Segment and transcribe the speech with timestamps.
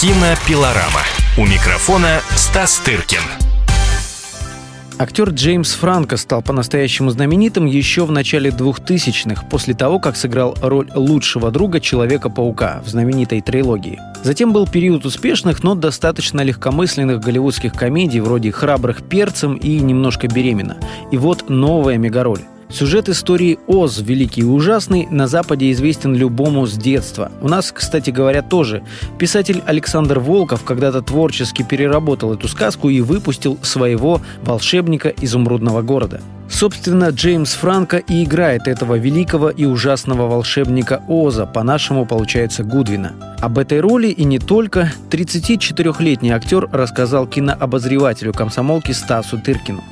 [0.00, 1.02] Кинопилорама.
[1.36, 3.20] У микрофона Стас Тыркин.
[4.98, 10.88] Актер Джеймс Франко стал по-настоящему знаменитым еще в начале 2000-х, после того, как сыграл роль
[10.94, 14.00] лучшего друга Человека-паука в знаменитой трилогии.
[14.24, 20.78] Затем был период успешных, но достаточно легкомысленных голливудских комедий вроде «Храбрых перцем» и «Немножко беременна».
[21.12, 22.40] И вот новая мегароль.
[22.70, 27.32] Сюжет истории Оз, великий и ужасный, на Западе известен любому с детства.
[27.40, 28.82] У нас, кстати говоря, тоже.
[29.18, 36.20] Писатель Александр Волков когда-то творчески переработал эту сказку и выпустил своего волшебника изумрудного города.
[36.48, 43.36] Собственно, Джеймс Франко и играет этого великого и ужасного волшебника Оза, по-нашему получается Гудвина.
[43.40, 49.82] Об этой роли и не только 34-летний актер рассказал кинообозревателю комсомолки Стасу Тыркину.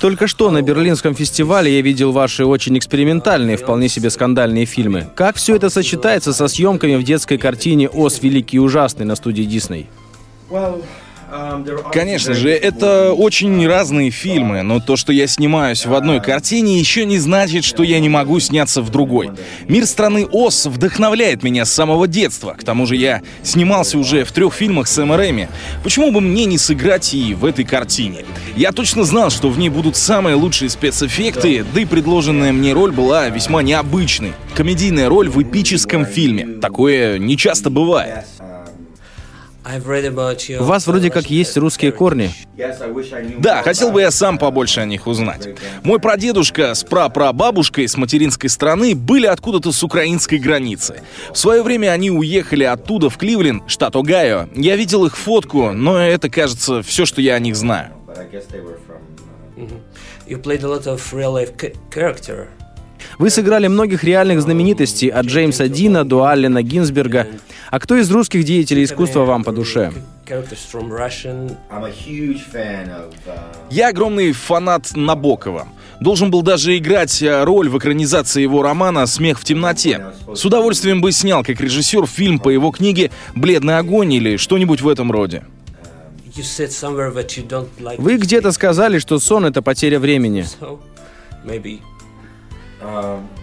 [0.00, 5.08] Только что на Берлинском фестивале я видел ваши очень экспериментальные, вполне себе скандальные фильмы.
[5.14, 9.42] Как все это сочетается со съемками в детской картине «Ос великий и ужасный» на студии
[9.42, 9.88] Дисней?
[11.92, 17.04] Конечно же, это очень разные фильмы, но то, что я снимаюсь в одной картине, еще
[17.04, 19.30] не значит, что я не могу сняться в другой.
[19.66, 22.54] Мир страны Оз вдохновляет меня с самого детства.
[22.58, 25.16] К тому же я снимался уже в трех фильмах с Эм
[25.82, 28.24] Почему бы мне не сыграть и в этой картине?
[28.56, 32.92] Я точно знал, что в ней будут самые лучшие спецэффекты, да и предложенная мне роль
[32.92, 34.32] была весьма необычной.
[34.54, 36.60] Комедийная роль в эпическом фильме.
[36.60, 38.24] Такое не часто бывает.
[40.60, 42.30] У вас вроде как есть русские корни.
[43.38, 45.48] Да, хотел бы я сам побольше о них узнать.
[45.82, 51.02] Мой прадедушка с прапрабабушкой с материнской стороны были откуда-то с украинской границы.
[51.32, 54.48] В свое время они уехали оттуда в Кливленд, штат Огайо.
[54.54, 57.92] Я видел их фотку, но это, кажется, все, что я о них знаю.
[60.26, 61.56] You played a lot of real life
[61.90, 62.48] character.
[63.18, 67.26] Вы сыграли многих реальных знаменитостей, от Джеймса Дина до Аллена Гинзберга.
[67.70, 69.92] А кто из русских деятелей искусства вам по душе?
[73.70, 75.68] Я огромный фанат Набокова.
[76.00, 80.12] Должен был даже играть э, роль в экранизации его романа «Смех в темноте».
[80.34, 84.88] С удовольствием бы снял, как режиссер, фильм по его книге «Бледный огонь» или что-нибудь в
[84.88, 85.44] этом роде.
[87.96, 90.44] Вы где-то сказали, что сон— это потеря времени.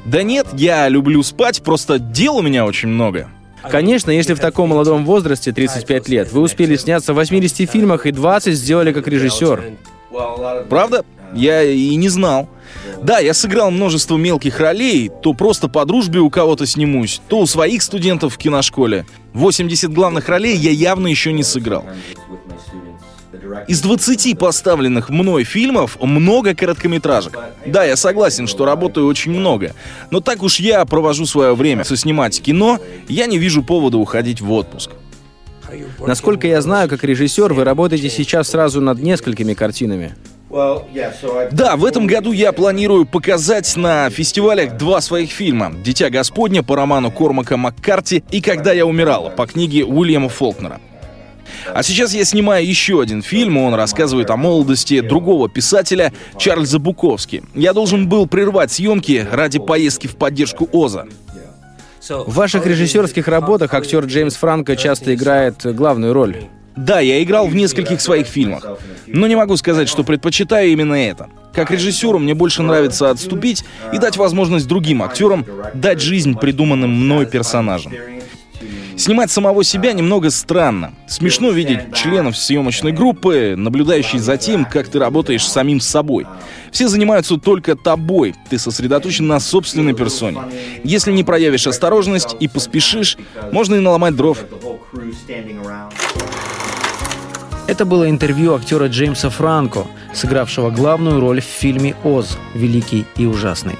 [0.05, 3.29] Да нет, я люблю спать, просто дел у меня очень много.
[3.69, 8.11] Конечно, если в таком молодом возрасте, 35 лет, вы успели сняться в 80 фильмах и
[8.11, 9.63] 20 сделали как режиссер.
[10.69, 11.05] Правда?
[11.33, 12.47] Я и не знал.
[13.01, 17.45] Да, я сыграл множество мелких ролей, то просто по дружбе у кого-то снимусь, то у
[17.47, 19.05] своих студентов в киношколе.
[19.33, 21.85] 80 главных ролей я явно еще не сыграл.
[23.67, 27.37] Из 20 поставленных мной фильмов много короткометражек.
[27.65, 29.73] Да, я согласен, что работаю очень много.
[30.11, 31.81] Но так уж я провожу свое время.
[31.81, 34.91] Если снимать кино, я не вижу повода уходить в отпуск.
[35.99, 40.15] Насколько я знаю, как режиссер, вы работаете сейчас сразу над несколькими картинами.
[41.51, 46.75] Да, в этом году я планирую показать на фестивалях два своих фильма «Дитя Господня» по
[46.75, 50.79] роману Кормака Маккарти и «Когда я умирала» по книге Уильяма Фолкнера.
[51.73, 57.43] А сейчас я снимаю еще один фильм, он рассказывает о молодости другого писателя Чарльза Буковски.
[57.53, 61.05] Я должен был прервать съемки ради поездки в поддержку Оза.
[62.09, 66.35] В ваших режиссерских работах актер Джеймс Франко часто играет главную роль.
[66.75, 68.65] Да, я играл в нескольких своих фильмах,
[69.05, 71.29] но не могу сказать, что предпочитаю именно это.
[71.53, 75.45] Как режиссеру мне больше нравится отступить и дать возможность другим актерам
[75.75, 77.93] дать жизнь придуманным мной персонажам.
[79.03, 80.93] Снимать самого себя немного странно.
[81.07, 86.25] Смешно видеть членов съемочной группы, наблюдающих за тем, как ты работаешь самим собой.
[86.71, 90.39] Все занимаются только тобой, ты сосредоточен на собственной персоне.
[90.85, 93.17] Если не проявишь осторожность и поспешишь,
[93.51, 94.37] можно и наломать дров.
[97.67, 102.37] Это было интервью актера Джеймса Франко, сыгравшего главную роль в фильме «Оз.
[102.53, 103.75] Великий и ужасный».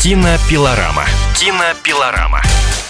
[0.00, 1.06] Кинопилорама.
[1.40, 2.70] Кинопилорама.